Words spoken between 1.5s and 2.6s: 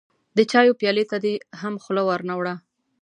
هم خوله ور نه وړه.